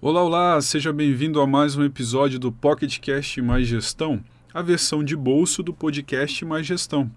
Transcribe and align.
Olá, 0.00 0.22
olá, 0.22 0.60
seja 0.60 0.92
bem-vindo 0.92 1.40
a 1.40 1.46
mais 1.46 1.74
um 1.74 1.82
episódio 1.82 2.38
do 2.38 2.52
PocketCast 2.52 3.42
Mais 3.42 3.66
Gestão, 3.66 4.22
a 4.54 4.62
versão 4.62 5.02
de 5.02 5.16
bolso 5.16 5.60
do 5.60 5.74
podcast 5.74 6.44
Mais 6.44 6.64
Gestão. 6.64 7.10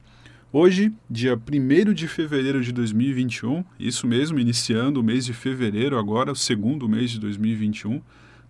Hoje, 0.51 0.91
dia 1.07 1.35
1 1.35 1.93
de 1.93 2.07
fevereiro 2.07 2.59
de 2.59 2.71
2021, 2.71 3.63
isso 3.79 4.07
mesmo, 4.07 4.39
iniciando 4.39 4.99
o 4.99 5.03
mês 5.03 5.23
de 5.25 5.31
fevereiro, 5.31 5.95
agora 5.95 6.31
o 6.31 6.35
segundo 6.35 6.89
mês 6.89 7.11
de 7.11 7.19
2021, 7.19 8.01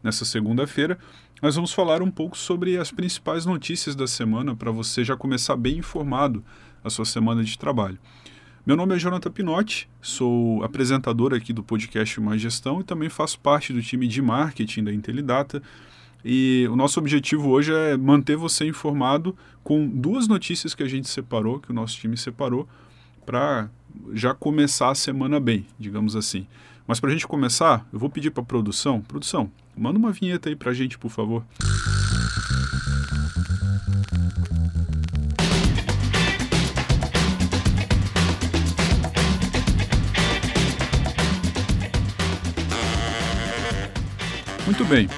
nessa 0.02 0.24
segunda-feira, 0.24 0.98
nós 1.42 1.56
vamos 1.56 1.74
falar 1.74 2.02
um 2.02 2.10
pouco 2.10 2.38
sobre 2.38 2.78
as 2.78 2.90
principais 2.90 3.46
notícias 3.46 3.98
da 3.98 4.08
semana 4.08 4.56
para 4.56 4.72
você 4.72 5.04
já 5.04 5.18
começar 5.18 5.58
bem 5.58 5.80
informado 5.80 6.42
a 6.82 6.90
sua 6.90 7.04
semana 7.04 7.44
de 7.44 7.58
trabalho. 7.58 8.00
Meu 8.64 8.78
nome 8.78 8.96
é 8.96 9.00
Jonathan 9.00 9.32
Pinotti, 9.32 9.90
sou 10.00 10.64
apresentador 10.64 11.34
aqui 11.34 11.52
do 11.52 11.64
podcast 11.64 12.22
Mais 12.22 12.40
Gestão 12.40 12.80
e 12.80 12.84
também 12.84 13.10
faço 13.10 13.40
parte 13.40 13.74
do 13.74 13.82
time 13.82 14.08
de 14.08 14.22
marketing 14.22 14.84
da 14.84 14.94
Intelidata. 14.94 15.64
E 16.24 16.68
o 16.70 16.76
nosso 16.76 17.00
objetivo 17.00 17.50
hoje 17.50 17.74
é 17.74 17.98
manter 17.98 18.36
você 18.36 18.68
informado 18.68 19.36
com 19.64 19.88
duas 19.88 20.28
notícias 20.28 20.76
que 20.76 20.84
a 20.84 20.88
gente 20.88 21.10
separou, 21.10 21.60
que 21.60 21.72
o 21.72 21.74
nosso 21.74 21.98
time 21.98 22.16
separou, 22.16 22.70
para 23.26 23.68
já 24.14 24.36
começar 24.36 24.92
a 24.92 24.96
semana 24.96 25.40
bem, 25.40 25.66
digamos 25.80 26.16
assim. 26.16 26.46
Mas 26.86 27.00
para 27.00 27.10
a 27.10 27.14
gente 27.14 27.28
começar, 27.28 27.88
eu 27.92 27.98
vou 27.98 28.12
pedir 28.12 28.30
para 28.30 28.44
a 28.44 28.46
produção, 28.46 29.02
produção, 29.02 29.52
manda 29.76 29.98
uma 29.98 30.12
vinheta 30.12 30.50
aí 30.50 30.56
para 30.56 30.70
a 30.70 30.74
gente, 30.74 31.00
por 31.00 31.10
favor. 31.10 31.44
Muito 44.72 44.86
bem. 44.86 45.10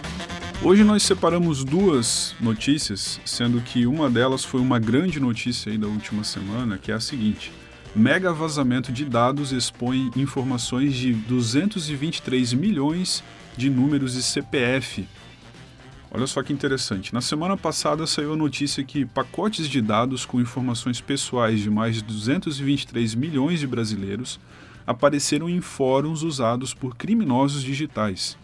Hoje 0.63 0.84
nós 0.84 1.03
separamos 1.03 1.63
duas 1.63 2.35
notícias, 2.41 3.21
sendo 3.23 3.62
que 3.62 3.85
uma 3.85 4.10
delas 4.10 4.43
foi 4.43 4.60
uma 4.60 4.79
grande 4.79 5.20
notícia 5.20 5.71
aí 5.71 5.77
da 5.77 5.85
última 5.85 6.23
semana, 6.23 6.79
que 6.79 6.91
é 6.91 6.95
a 6.95 6.99
seguinte: 6.99 7.51
mega 7.95 8.34
vazamento 8.34 8.91
de 8.91 9.05
dados 9.05 9.51
expõe 9.51 10.10
informações 10.15 10.95
de 10.95 11.13
223 11.13 12.51
milhões 12.54 13.23
de 13.55 13.70
números 13.70 14.13
de 14.13 14.23
CPF. 14.23 15.07
Olha 16.10 16.26
só 16.26 16.41
que 16.41 16.51
interessante. 16.51 17.13
Na 17.13 17.21
semana 17.21 17.55
passada 17.55 18.07
saiu 18.07 18.34
a 18.34 18.35
notícia 18.35 18.84
que 18.84 19.05
pacotes 19.05 19.70
de 19.70 19.84
dados 19.84 20.26
com 20.26 20.41
informações 20.41 20.99
pessoais 20.99 21.60
de 21.60 21.70
mais 21.70 21.98
de 21.98 22.01
223 22.01 23.13
milhões 23.13 23.60
de 23.60 23.67
brasileiros 23.67 24.40
apareceram 24.88 25.48
em 25.48 25.62
fóruns 25.62 26.23
usados 26.23 26.73
por 26.73 26.95
criminosos 26.95 27.62
digitais. 27.62 28.35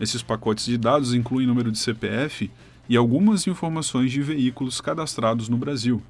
Esses 0.00 0.22
pacotes 0.22 0.66
de 0.66 0.76
dados 0.76 1.14
incluem 1.14 1.46
número 1.46 1.70
de 1.70 1.78
CPF 1.78 2.50
e 2.88 2.96
algumas 2.96 3.46
informações 3.46 4.10
de 4.10 4.20
veículos 4.22 4.80
cadastrados 4.80 5.48
no 5.48 5.56
Brasil. 5.56 6.02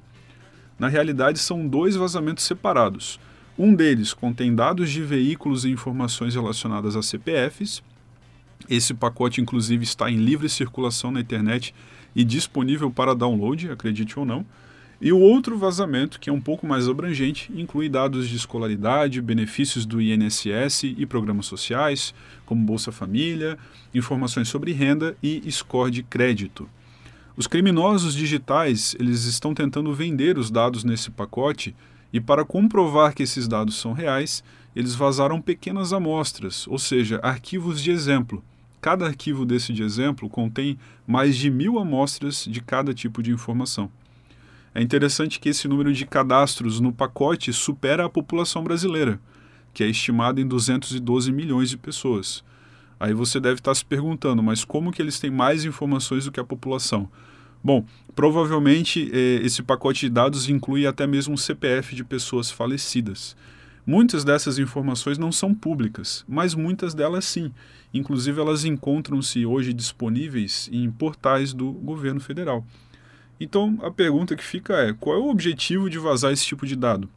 Na 0.77 0.87
realidade, 0.87 1.39
são 1.39 1.67
dois 1.67 1.95
vazamentos 1.95 2.43
separados. 2.43 3.19
Um 3.57 3.73
deles 3.73 4.13
contém 4.13 4.53
dados 4.53 4.91
de 4.91 5.01
veículos 5.01 5.63
e 5.63 5.69
informações 5.69 6.35
relacionadas 6.35 6.95
a 6.95 7.01
CPFs. 7.01 7.81
Esse 8.69 8.93
pacote, 8.93 9.39
inclusive, 9.39 9.83
está 9.83 10.11
em 10.11 10.17
livre 10.17 10.49
circulação 10.49 11.11
na 11.11 11.21
internet 11.21 11.73
e 12.13 12.23
disponível 12.23 12.91
para 12.91 13.15
download, 13.15 13.71
acredite 13.71 14.19
ou 14.19 14.25
não. 14.25 14.45
E 15.01 15.11
o 15.11 15.19
outro 15.19 15.57
vazamento, 15.57 16.19
que 16.19 16.29
é 16.29 16.33
um 16.33 16.39
pouco 16.39 16.65
mais 16.65 16.87
abrangente, 16.87 17.51
inclui 17.53 17.89
dados 17.89 18.29
de 18.29 18.35
escolaridade, 18.35 19.21
benefícios 19.21 19.85
do 19.85 20.01
INSS 20.01 20.83
e 20.83 21.05
programas 21.05 21.45
sociais, 21.47 22.13
como 22.45 22.65
Bolsa 22.65 22.91
Família, 22.91 23.57
informações 23.93 24.47
sobre 24.47 24.71
renda 24.71 25.17
e 25.21 25.51
score 25.51 25.91
de 25.91 26.01
crédito. 26.01 26.69
Os 27.35 27.47
criminosos 27.47 28.13
digitais, 28.13 28.95
eles 28.97 29.25
estão 29.25 29.53
tentando 29.53 29.93
vender 29.93 30.37
os 30.37 30.49
dados 30.49 30.85
nesse 30.85 31.11
pacote 31.11 31.75
e 32.13 32.21
para 32.21 32.45
comprovar 32.45 33.13
que 33.13 33.23
esses 33.23 33.45
dados 33.45 33.75
são 33.75 33.91
reais, 33.91 34.41
eles 34.73 34.95
vazaram 34.95 35.41
pequenas 35.41 35.91
amostras, 35.91 36.65
ou 36.67 36.79
seja, 36.79 37.19
arquivos 37.21 37.81
de 37.81 37.91
exemplo. 37.91 38.41
Cada 38.79 39.05
arquivo 39.05 39.45
desse 39.45 39.73
de 39.73 39.83
exemplo 39.83 40.29
contém 40.29 40.79
mais 41.05 41.35
de 41.35 41.49
mil 41.49 41.77
amostras 41.77 42.45
de 42.45 42.61
cada 42.61 42.93
tipo 42.93 43.21
de 43.21 43.31
informação. 43.31 43.91
É 44.75 44.81
interessante 44.81 45.39
que 45.39 45.47
esse 45.47 45.69
número 45.69 45.93
de 45.93 46.05
cadastros 46.05 46.81
no 46.81 46.91
pacote 46.91 47.53
supera 47.53 48.03
a 48.03 48.09
população 48.09 48.61
brasileira, 48.61 49.21
que 49.73 49.81
é 49.81 49.87
estimada 49.87 50.41
em 50.41 50.45
212 50.45 51.31
milhões 51.31 51.69
de 51.69 51.77
pessoas. 51.77 52.43
Aí 52.99 53.13
você 53.13 53.39
deve 53.39 53.61
estar 53.61 53.73
se 53.73 53.85
perguntando, 53.85 54.43
mas 54.43 54.65
como 54.65 54.91
que 54.91 55.01
eles 55.01 55.17
têm 55.17 55.31
mais 55.31 55.63
informações 55.63 56.25
do 56.25 56.31
que 56.31 56.41
a 56.41 56.43
população? 56.43 57.09
Bom, 57.63 57.85
provavelmente 58.13 59.09
eh, 59.13 59.39
esse 59.45 59.63
pacote 59.63 60.01
de 60.01 60.09
dados 60.09 60.49
inclui 60.49 60.85
até 60.85 61.07
mesmo 61.07 61.35
o 61.35 61.37
CPF 61.37 61.95
de 61.95 62.03
pessoas 62.03 62.51
falecidas. 62.51 63.33
Muitas 63.87 64.25
dessas 64.25 64.59
informações 64.59 65.17
não 65.17 65.31
são 65.31 65.55
públicas, 65.55 66.25
mas 66.27 66.53
muitas 66.53 66.93
delas 66.93 67.23
sim. 67.23 67.49
Inclusive, 67.93 68.41
elas 68.41 68.65
encontram-se 68.65 69.45
hoje 69.45 69.71
disponíveis 69.71 70.69
em 70.69 70.91
portais 70.91 71.53
do 71.53 71.71
governo 71.71 72.19
federal. 72.19 72.65
Então 73.39 73.77
a 73.81 73.91
pergunta 73.91 74.35
que 74.35 74.43
fica 74.43 74.73
é: 74.75 74.93
qual 74.93 75.17
é 75.17 75.19
o 75.19 75.29
objetivo 75.29 75.89
de 75.89 75.99
vazar 75.99 76.31
esse 76.31 76.45
tipo 76.45 76.65
de 76.65 76.75
dado? 76.75 77.09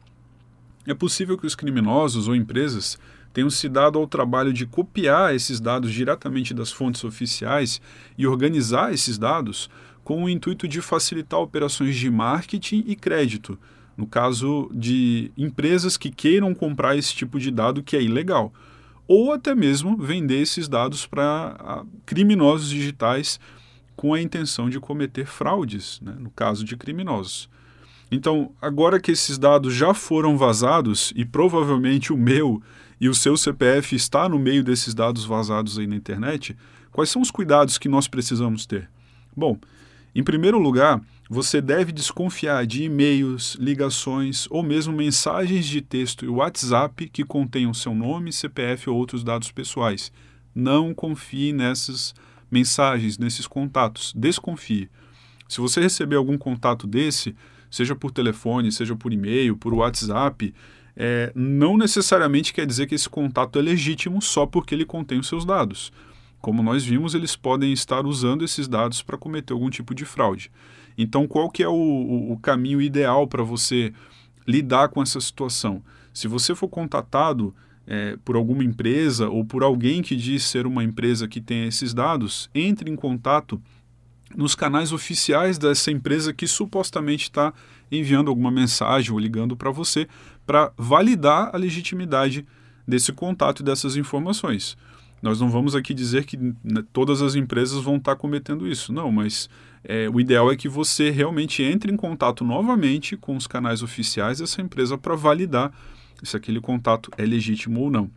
É 0.85 0.93
possível 0.93 1.37
que 1.37 1.45
os 1.45 1.55
criminosos 1.55 2.27
ou 2.27 2.35
empresas 2.35 2.97
tenham 3.33 3.49
se 3.49 3.69
dado 3.69 3.99
ao 3.99 4.07
trabalho 4.07 4.51
de 4.51 4.65
copiar 4.65 5.35
esses 5.35 5.59
dados 5.59 5.91
diretamente 5.91 6.53
das 6.53 6.71
fontes 6.71 7.03
oficiais 7.03 7.79
e 8.17 8.25
organizar 8.25 8.93
esses 8.93 9.17
dados 9.17 9.69
com 10.03 10.23
o 10.23 10.29
intuito 10.29 10.67
de 10.67 10.81
facilitar 10.81 11.39
operações 11.39 11.95
de 11.95 12.09
marketing 12.09 12.83
e 12.87 12.95
crédito, 12.95 13.59
no 13.95 14.07
caso 14.07 14.71
de 14.73 15.31
empresas 15.37 15.97
que 15.97 16.09
queiram 16.09 16.55
comprar 16.55 16.97
esse 16.97 17.13
tipo 17.13 17.39
de 17.39 17.51
dado 17.51 17.83
que 17.83 17.95
é 17.95 18.01
ilegal, 18.01 18.51
ou 19.07 19.31
até 19.31 19.53
mesmo 19.53 19.97
vender 19.97 20.41
esses 20.41 20.67
dados 20.67 21.05
para 21.05 21.55
ah, 21.59 21.85
criminosos 22.05 22.69
digitais 22.69 23.39
com 23.99 24.13
a 24.13 24.21
intenção 24.21 24.69
de 24.69 24.79
cometer 24.79 25.25
fraudes, 25.25 25.99
né, 26.01 26.15
no 26.17 26.29
caso 26.31 26.63
de 26.63 26.77
criminosos. 26.77 27.49
Então, 28.09 28.53
agora 28.61 28.97
que 28.97 29.11
esses 29.11 29.37
dados 29.37 29.73
já 29.73 29.93
foram 29.93 30.37
vazados 30.37 31.11
e 31.17 31.25
provavelmente 31.25 32.13
o 32.13 32.17
meu 32.17 32.63
e 32.97 33.09
o 33.09 33.13
seu 33.13 33.35
CPF 33.35 33.97
está 33.97 34.29
no 34.29 34.39
meio 34.39 34.63
desses 34.63 34.93
dados 34.93 35.25
vazados 35.25 35.77
aí 35.77 35.85
na 35.85 35.97
internet, 35.97 36.55
quais 36.93 37.09
são 37.09 37.21
os 37.21 37.29
cuidados 37.29 37.77
que 37.77 37.89
nós 37.89 38.07
precisamos 38.07 38.65
ter? 38.65 38.89
Bom, 39.35 39.57
em 40.15 40.23
primeiro 40.23 40.59
lugar, 40.59 41.01
você 41.29 41.59
deve 41.59 41.91
desconfiar 41.91 42.65
de 42.65 42.85
e-mails, 42.85 43.57
ligações 43.59 44.47
ou 44.49 44.63
mesmo 44.63 44.93
mensagens 44.93 45.65
de 45.65 45.81
texto 45.81 46.23
e 46.23 46.29
WhatsApp 46.29 47.09
que 47.09 47.25
contenham 47.25 47.73
seu 47.73 47.93
nome, 47.93 48.31
CPF 48.31 48.89
ou 48.89 48.95
outros 48.95 49.25
dados 49.25 49.51
pessoais. 49.51 50.09
Não 50.55 50.93
confie 50.93 51.51
nessas 51.51 52.13
mensagens, 52.13 52.28
nesses 52.51 53.47
contatos. 53.47 54.13
Desconfie. 54.15 54.89
Se 55.47 55.59
você 55.59 55.81
receber 55.81 56.15
algum 56.15 56.37
contato 56.37 56.85
desse, 56.85 57.35
seja 57.69 57.95
por 57.95 58.11
telefone, 58.11 58.71
seja 58.71 58.95
por 58.95 59.11
e-mail, 59.11 59.57
por 59.57 59.73
WhatsApp, 59.73 60.53
é, 60.95 61.31
não 61.33 61.77
necessariamente 61.77 62.53
quer 62.53 62.65
dizer 62.65 62.85
que 62.87 62.95
esse 62.95 63.09
contato 63.09 63.57
é 63.57 63.61
legítimo 63.61 64.21
só 64.21 64.45
porque 64.45 64.75
ele 64.75 64.85
contém 64.85 65.19
os 65.19 65.27
seus 65.27 65.45
dados. 65.45 65.91
Como 66.41 66.63
nós 66.63 66.85
vimos, 66.85 67.13
eles 67.13 67.35
podem 67.35 67.73
estar 67.73 68.05
usando 68.05 68.45
esses 68.45 68.67
dados 68.67 69.01
para 69.01 69.17
cometer 69.17 69.53
algum 69.53 69.69
tipo 69.69 69.93
de 69.93 70.05
fraude. 70.05 70.51
Então, 70.97 71.27
qual 71.27 71.49
que 71.49 71.63
é 71.63 71.67
o, 71.67 71.73
o, 71.73 72.33
o 72.33 72.37
caminho 72.37 72.81
ideal 72.81 73.27
para 73.27 73.43
você 73.43 73.93
lidar 74.47 74.89
com 74.89 75.01
essa 75.01 75.19
situação? 75.19 75.81
Se 76.13 76.27
você 76.27 76.53
for 76.53 76.67
contatado 76.67 77.53
é, 77.89 78.15
por 78.23 78.35
alguma 78.35 78.63
empresa 78.63 79.27
ou 79.29 79.43
por 79.43 79.63
alguém 79.63 80.03
que 80.03 80.15
diz 80.15 80.43
ser 80.43 80.67
uma 80.67 80.83
empresa 80.83 81.27
que 81.27 81.41
tem 81.41 81.65
esses 81.65 81.91
dados, 81.91 82.47
entre 82.53 82.87
em 82.87 82.95
contato 82.95 83.59
nos 84.37 84.53
canais 84.53 84.93
oficiais 84.93 85.57
dessa 85.57 85.89
empresa 85.89 86.31
que 86.31 86.45
supostamente 86.45 87.23
está 87.23 87.51
enviando 87.91 88.29
alguma 88.29 88.51
mensagem 88.51 89.11
ou 89.11 89.17
ligando 89.17 89.57
para 89.57 89.71
você 89.71 90.07
para 90.45 90.71
validar 90.77 91.49
a 91.51 91.57
legitimidade 91.57 92.45
desse 92.87 93.11
contato 93.11 93.61
e 93.61 93.63
dessas 93.63 93.95
informações. 93.95 94.77
Nós 95.19 95.41
não 95.41 95.49
vamos 95.49 95.75
aqui 95.75 95.91
dizer 95.91 96.25
que 96.25 96.37
né, 96.37 96.83
todas 96.93 97.23
as 97.23 97.33
empresas 97.33 97.81
vão 97.81 97.95
estar 97.95 98.15
tá 98.15 98.21
cometendo 98.21 98.67
isso, 98.67 98.93
não, 98.93 99.11
mas 99.11 99.49
é, 99.83 100.07
o 100.07 100.19
ideal 100.19 100.51
é 100.51 100.55
que 100.55 100.69
você 100.69 101.09
realmente 101.09 101.63
entre 101.63 101.91
em 101.91 101.97
contato 101.97 102.45
novamente 102.45 103.17
com 103.17 103.35
os 103.35 103.47
canais 103.47 103.81
oficiais 103.81 104.37
dessa 104.37 104.61
empresa 104.61 104.95
para 104.95 105.15
validar 105.15 105.73
se 106.27 106.35
aquele 106.35 106.59
contato 106.59 107.11
é 107.17 107.23
legítimo 107.23 107.81
ou 107.81 107.91
não. 107.91 108.09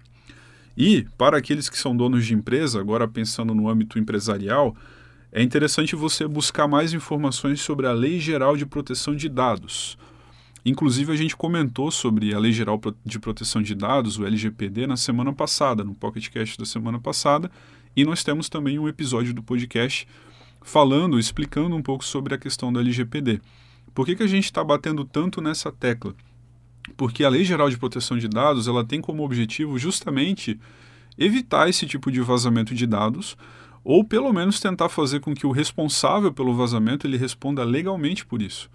E, 0.77 1.07
para 1.19 1.37
aqueles 1.37 1.69
que 1.69 1.79
são 1.79 1.97
donos 1.97 2.25
de 2.25 2.35
empresa, 2.35 2.81
agora 2.81 3.07
pensando 3.07 3.55
no 3.55 3.69
âmbito 3.69 3.99
empresarial, 3.99 4.75
é 5.31 5.43
interessante 5.43 5.95
você 5.95 6.27
buscar 6.27 6.67
mais 6.67 6.93
informações 6.93 7.61
sobre 7.61 7.87
a 7.87 7.93
Lei 7.93 8.19
Geral 8.21 8.57
de 8.57 8.67
Proteção 8.67 9.15
de 9.15 9.29
Dados. 9.29 9.99
Inclusive, 10.65 11.13
a 11.13 11.17
gente 11.17 11.37
comentou 11.37 11.91
sobre 11.91 12.33
a 12.35 12.39
Lei 12.39 12.53
Geral 12.53 12.81
de 13.05 13.19
Proteção 13.19 13.61
de 13.61 13.75
Dados, 13.75 14.19
o 14.19 14.25
LGPD, 14.25 14.87
na 14.87 14.97
semana 14.97 15.33
passada, 15.33 15.83
no 15.83 15.95
PocketCast 15.95 16.59
da 16.59 16.65
semana 16.65 17.01
passada, 17.01 17.51
E 17.95 18.07
nós 18.07 18.25
temos 18.25 18.49
também 18.49 18.79
um 18.79 18.89
episódio 18.89 19.35
do 19.35 19.43
podcast 19.43 20.09
falando, 20.63 21.19
explicando 21.19 21.77
um 21.77 21.83
pouco 21.83 22.03
sobre 22.03 22.35
a 22.35 22.39
questão 22.39 22.73
do 22.73 22.81
LGPD. 22.81 23.39
Por 23.95 24.07
que, 24.07 24.17
que 24.17 24.23
a 24.23 24.27
gente 24.27 24.45
está 24.45 24.65
batendo 24.65 25.05
tanto 25.05 25.43
nessa 25.43 25.71
tecla? 25.71 26.15
Porque 26.97 27.25
a 27.25 27.29
Lei 27.29 27.45
Geral 27.45 27.71
de 27.71 27.79
Proteção 27.79 28.19
de 28.19 28.29
Dados 28.29 28.67
ela 28.67 28.85
tem 28.85 29.01
como 29.01 29.25
objetivo 29.25 29.79
justamente 29.79 30.59
evitar 31.19 31.69
esse 31.69 31.87
tipo 31.87 32.11
de 32.11 32.21
vazamento 32.21 32.75
de 32.75 32.87
dados, 32.87 33.37
ou 33.85 34.05
pelo 34.05 34.33
menos 34.33 34.61
tentar 34.61 34.89
fazer 34.89 35.21
com 35.21 35.35
que 35.35 35.47
o 35.47 35.51
responsável 35.51 36.33
pelo 36.33 36.55
vazamento 36.55 37.07
ele 37.07 37.17
responda 37.17 37.65
legalmente 37.65 38.25
por 38.25 38.41
isso. 38.41 38.71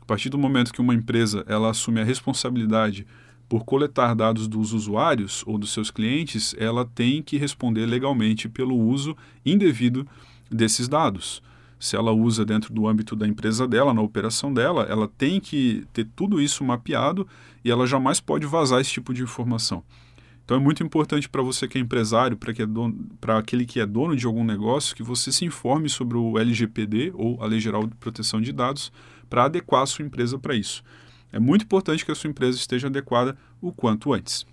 A 0.00 0.04
partir 0.04 0.28
do 0.28 0.38
momento 0.38 0.72
que 0.72 0.80
uma 0.80 0.94
empresa 0.94 1.44
ela 1.48 1.70
assume 1.70 2.00
a 2.00 2.04
responsabilidade 2.04 3.06
por 3.48 3.64
coletar 3.64 4.14
dados 4.14 4.48
dos 4.48 4.72
usuários 4.72 5.44
ou 5.46 5.58
dos 5.58 5.72
seus 5.72 5.90
clientes, 5.90 6.54
ela 6.58 6.84
tem 6.84 7.22
que 7.22 7.36
responder 7.36 7.86
legalmente 7.86 8.48
pelo 8.48 8.76
uso 8.76 9.16
indevido 9.44 10.06
desses 10.50 10.88
dados. 10.88 11.42
Se 11.82 11.96
ela 11.96 12.12
usa 12.12 12.44
dentro 12.44 12.72
do 12.72 12.86
âmbito 12.86 13.16
da 13.16 13.26
empresa 13.26 13.66
dela, 13.66 13.92
na 13.92 14.00
operação 14.00 14.54
dela, 14.54 14.86
ela 14.88 15.08
tem 15.08 15.40
que 15.40 15.84
ter 15.92 16.06
tudo 16.14 16.40
isso 16.40 16.62
mapeado 16.62 17.26
e 17.64 17.72
ela 17.72 17.88
jamais 17.88 18.20
pode 18.20 18.46
vazar 18.46 18.80
esse 18.80 18.92
tipo 18.92 19.12
de 19.12 19.24
informação. 19.24 19.82
Então 20.44 20.56
é 20.56 20.60
muito 20.60 20.80
importante 20.84 21.28
para 21.28 21.42
você 21.42 21.66
que 21.66 21.76
é 21.76 21.80
empresário, 21.80 22.36
para 22.36 23.34
é 23.34 23.36
aquele 23.36 23.66
que 23.66 23.80
é 23.80 23.84
dono 23.84 24.14
de 24.14 24.24
algum 24.26 24.44
negócio, 24.44 24.94
que 24.94 25.02
você 25.02 25.32
se 25.32 25.44
informe 25.44 25.88
sobre 25.88 26.16
o 26.16 26.38
LGPD 26.38 27.10
ou 27.16 27.42
a 27.42 27.46
Lei 27.46 27.58
Geral 27.58 27.84
de 27.84 27.96
Proteção 27.96 28.40
de 28.40 28.52
Dados 28.52 28.92
para 29.28 29.46
adequar 29.46 29.82
a 29.82 29.86
sua 29.86 30.04
empresa 30.04 30.38
para 30.38 30.54
isso. 30.54 30.84
É 31.32 31.40
muito 31.40 31.64
importante 31.64 32.04
que 32.04 32.12
a 32.12 32.14
sua 32.14 32.30
empresa 32.30 32.56
esteja 32.58 32.86
adequada 32.86 33.36
o 33.60 33.72
quanto 33.72 34.12
antes. 34.12 34.46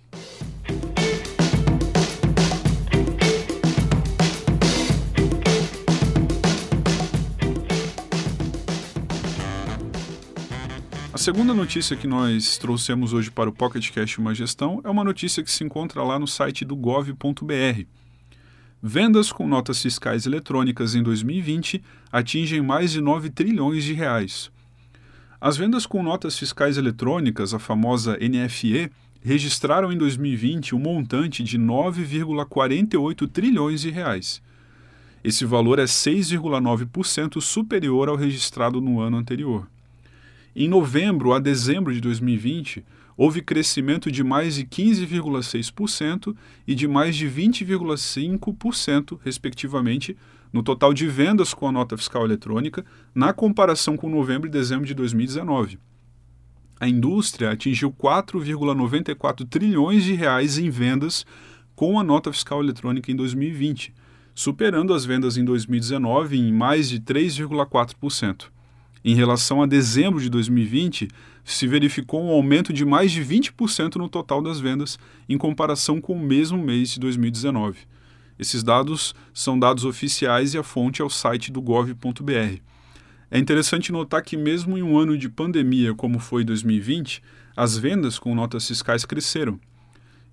Segunda 11.20 11.52
notícia 11.52 11.94
que 11.94 12.06
nós 12.06 12.56
trouxemos 12.56 13.12
hoje 13.12 13.30
para 13.30 13.50
o 13.50 13.52
Pocket 13.52 13.90
Cash 13.90 14.16
Uma 14.16 14.34
Gestão 14.34 14.80
é 14.82 14.88
uma 14.88 15.04
notícia 15.04 15.42
que 15.42 15.50
se 15.50 15.62
encontra 15.62 16.02
lá 16.02 16.18
no 16.18 16.26
site 16.26 16.64
do 16.64 16.74
gov.br. 16.74 17.84
Vendas 18.82 19.30
com 19.30 19.46
notas 19.46 19.82
fiscais 19.82 20.24
eletrônicas 20.24 20.94
em 20.94 21.02
2020 21.02 21.84
atingem 22.10 22.62
mais 22.62 22.90
de 22.92 23.02
9 23.02 23.28
trilhões 23.28 23.84
de 23.84 23.92
reais. 23.92 24.50
As 25.38 25.58
vendas 25.58 25.84
com 25.84 26.02
notas 26.02 26.38
fiscais 26.38 26.78
eletrônicas, 26.78 27.52
a 27.52 27.58
famosa 27.58 28.16
NFE, 28.16 28.90
registraram 29.20 29.92
em 29.92 29.98
2020 29.98 30.74
um 30.74 30.78
montante 30.78 31.42
de 31.42 31.58
9,48 31.58 33.28
trilhões 33.28 33.82
de 33.82 33.90
reais. 33.90 34.40
Esse 35.22 35.44
valor 35.44 35.78
é 35.78 35.84
6,9% 35.84 37.42
superior 37.42 38.08
ao 38.08 38.16
registrado 38.16 38.80
no 38.80 39.00
ano 39.00 39.18
anterior. 39.18 39.68
Em 40.54 40.66
novembro 40.66 41.32
a 41.32 41.38
dezembro 41.38 41.94
de 41.94 42.00
2020, 42.00 42.84
houve 43.16 43.40
crescimento 43.40 44.10
de 44.10 44.24
mais 44.24 44.56
de 44.56 44.64
15,6% 44.64 46.34
e 46.66 46.74
de 46.74 46.88
mais 46.88 47.14
de 47.14 47.28
20,5%, 47.28 49.18
respectivamente, 49.22 50.16
no 50.52 50.62
total 50.62 50.92
de 50.92 51.06
vendas 51.06 51.54
com 51.54 51.68
a 51.68 51.72
nota 51.72 51.96
fiscal 51.96 52.24
eletrônica, 52.24 52.84
na 53.14 53.32
comparação 53.32 53.96
com 53.96 54.10
novembro 54.10 54.48
e 54.48 54.50
dezembro 54.50 54.86
de 54.86 54.94
2019. 54.94 55.78
A 56.80 56.88
indústria 56.88 57.50
atingiu 57.50 57.92
4,94 57.92 59.46
trilhões 59.48 60.02
de 60.02 60.14
reais 60.14 60.58
em 60.58 60.68
vendas 60.68 61.24
com 61.76 62.00
a 62.00 62.02
nota 62.02 62.32
fiscal 62.32 62.60
eletrônica 62.60 63.12
em 63.12 63.14
2020, 63.14 63.94
superando 64.34 64.92
as 64.94 65.04
vendas 65.04 65.36
em 65.36 65.44
2019 65.44 66.38
em 66.38 66.52
mais 66.52 66.88
de 66.88 66.98
3,4%. 66.98 68.46
Em 69.04 69.14
relação 69.14 69.62
a 69.62 69.66
dezembro 69.66 70.20
de 70.20 70.28
2020, 70.28 71.08
se 71.42 71.66
verificou 71.66 72.22
um 72.22 72.28
aumento 72.28 72.72
de 72.72 72.84
mais 72.84 73.10
de 73.10 73.24
20% 73.24 73.96
no 73.96 74.08
total 74.08 74.42
das 74.42 74.60
vendas 74.60 74.98
em 75.28 75.38
comparação 75.38 76.00
com 76.00 76.12
o 76.12 76.20
mesmo 76.20 76.58
mês 76.58 76.90
de 76.90 77.00
2019. 77.00 77.78
Esses 78.38 78.62
dados 78.62 79.14
são 79.32 79.58
dados 79.58 79.84
oficiais 79.84 80.54
e 80.54 80.58
a 80.58 80.62
fonte 80.62 81.00
é 81.00 81.04
o 81.04 81.10
site 81.10 81.50
do 81.50 81.62
gov.br. 81.62 82.60
É 83.30 83.38
interessante 83.38 83.92
notar 83.92 84.22
que, 84.22 84.36
mesmo 84.36 84.76
em 84.76 84.82
um 84.82 84.98
ano 84.98 85.16
de 85.16 85.28
pandemia 85.28 85.94
como 85.94 86.18
foi 86.18 86.44
2020, 86.44 87.22
as 87.56 87.78
vendas 87.78 88.18
com 88.18 88.34
notas 88.34 88.66
fiscais 88.66 89.04
cresceram. 89.04 89.58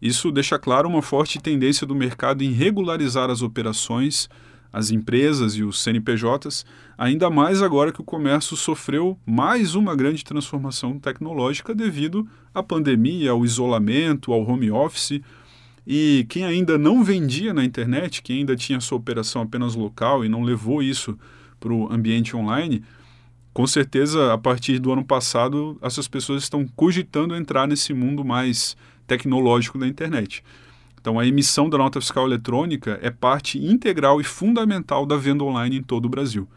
Isso 0.01 0.31
deixa 0.31 0.59
claro 0.59 0.87
uma 0.87 1.01
forte 1.01 1.39
tendência 1.39 1.87
do 1.87 1.95
mercado 1.95 2.43
em 2.43 2.51
regularizar 2.51 3.29
as 3.29 3.41
operações, 3.41 4.29
as 4.71 4.91
empresas 4.91 5.55
e 5.55 5.63
os 5.63 5.81
CNPJs, 5.81 6.65
ainda 6.97 7.29
mais 7.29 7.61
agora 7.61 7.91
que 7.91 8.01
o 8.01 8.03
comércio 8.03 8.55
sofreu 8.55 9.17
mais 9.25 9.75
uma 9.75 9.95
grande 9.95 10.23
transformação 10.23 10.99
tecnológica 10.99 11.73
devido 11.73 12.27
à 12.53 12.61
pandemia, 12.61 13.31
ao 13.31 13.45
isolamento, 13.45 14.33
ao 14.33 14.47
home 14.47 14.69
office 14.71 15.21
e 15.89 16.25
quem 16.27 16.43
ainda 16.43 16.77
não 16.77 17.01
vendia 17.01 17.53
na 17.53 17.63
internet, 17.63 18.21
quem 18.21 18.39
ainda 18.39 18.57
tinha 18.57 18.81
sua 18.81 18.97
operação 18.97 19.41
apenas 19.41 19.73
local 19.73 20.25
e 20.25 20.27
não 20.27 20.43
levou 20.43 20.83
isso 20.83 21.17
para 21.61 21.71
o 21.71 21.91
ambiente 21.91 22.35
online, 22.35 22.83
com 23.53 23.65
certeza 23.65 24.33
a 24.33 24.37
partir 24.37 24.79
do 24.79 24.91
ano 24.91 25.03
passado 25.03 25.77
essas 25.81 26.07
pessoas 26.07 26.43
estão 26.43 26.67
cogitando 26.75 27.33
entrar 27.35 27.67
nesse 27.67 27.93
mundo 27.93 28.25
mais 28.25 28.75
tecnológico 29.07 29.79
da 29.79 29.87
internet. 29.87 30.43
Então 30.99 31.19
a 31.19 31.25
emissão 31.25 31.69
da 31.69 31.77
nota 31.77 32.01
fiscal 32.01 32.25
eletrônica 32.25 32.99
é 33.01 33.09
parte 33.09 33.57
integral 33.57 34.19
e 34.19 34.23
fundamental 34.23 35.05
da 35.05 35.15
venda 35.15 35.43
online 35.43 35.77
em 35.77 35.83
todo 35.83 36.05
o 36.05 36.09
Brasil. 36.09 36.47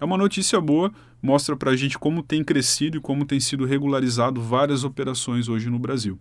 É 0.00 0.04
uma 0.04 0.18
notícia 0.18 0.60
boa, 0.60 0.92
mostra 1.22 1.56
para 1.56 1.70
a 1.70 1.76
gente 1.76 1.98
como 1.98 2.22
tem 2.22 2.44
crescido 2.44 2.98
e 2.98 3.00
como 3.00 3.24
tem 3.24 3.40
sido 3.40 3.64
regularizado 3.64 4.40
várias 4.40 4.84
operações 4.84 5.48
hoje 5.48 5.70
no 5.70 5.78
Brasil. 5.78 6.18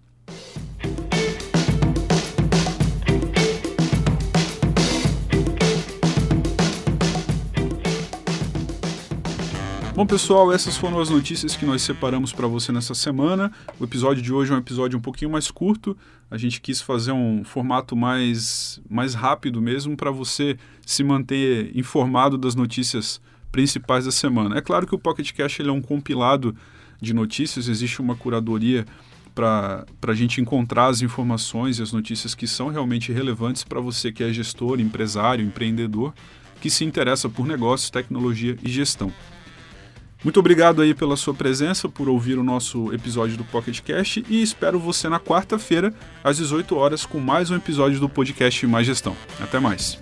Bom, 9.95 10.06
pessoal, 10.06 10.51
essas 10.51 10.75
foram 10.75 11.00
as 11.00 11.09
notícias 11.09 11.56
que 11.56 11.65
nós 11.65 11.81
separamos 11.81 12.33
para 12.33 12.47
você 12.47 12.69
nessa 12.69 12.94
semana. 12.94 13.50
O 13.80 13.86
episódio 13.86 14.21
de 14.21 14.33
hoje 14.33 14.51
é 14.51 14.56
um 14.56 14.57
episódio 14.57 15.00
um 15.00 15.01
pouquinho 15.01 15.31
mais 15.31 15.50
curto. 15.50 15.97
A 16.30 16.38
gente 16.38 16.59
quis 16.59 16.81
fazer 16.81 17.13
um 17.13 17.45
formato 17.45 17.95
mais, 17.95 18.81
mais 18.89 19.13
rápido 19.13 19.62
mesmo 19.62 19.95
para 19.95 20.12
você 20.12 20.57
se 20.86 21.01
manter 21.01 21.71
informado 21.74 22.38
das 22.38 22.56
notícias 22.56 23.21
principais 23.54 24.04
da 24.04 24.11
semana. 24.11 24.57
É 24.57 24.61
claro 24.61 24.85
que 24.85 24.94
o 24.94 24.99
Pocket 24.99 25.31
Cash 25.31 25.61
ele 25.61 25.69
é 25.69 25.71
um 25.71 25.81
compilado 25.81 26.54
de 27.02 27.14
notícias, 27.14 27.69
existe 27.69 28.02
uma 28.02 28.18
curadoria 28.18 28.85
para 29.33 29.85
a 30.07 30.14
gente 30.14 30.42
encontrar 30.42 30.87
as 30.87 31.02
informações 31.02 31.80
e 31.80 31.81
as 31.81 31.94
notícias 31.94 32.35
que 32.35 32.47
são 32.47 32.68
realmente 32.68 33.14
relevantes 33.14 33.64
para 33.64 33.80
você 33.80 34.11
que 34.11 34.25
é 34.25 34.33
gestor, 34.33 34.78
empresário, 34.81 35.45
empreendedor, 35.45 36.14
que 36.59 36.69
se 36.69 36.83
interessa 36.83 37.30
por 37.30 37.47
negócios, 37.47 37.90
tecnologia 37.90 38.57
e 38.61 38.69
gestão. 38.69 39.09
Muito 40.25 40.39
obrigado 40.39 40.81
aí 40.81 40.95
pela 40.95 41.15
sua 41.15 41.35
presença, 41.35 41.87
por 41.87 42.09
ouvir 42.09 42.39
o 42.39 42.44
nosso 42.44 42.91
episódio 42.91 43.37
do 43.37 43.44
Pocket 43.44 43.79
e 44.27 44.41
espero 44.41 44.79
você 44.79 45.07
na 45.07 45.19
quarta-feira, 45.19 45.94
às 46.23 46.37
18 46.37 46.75
horas, 46.75 47.05
com 47.05 47.19
mais 47.19 47.51
um 47.51 47.55
episódio 47.55 47.99
do 47.99 48.09
podcast 48.09 48.65
Mais 48.65 48.87
Gestão. 48.87 49.15
Até 49.39 49.59
mais. 49.59 49.99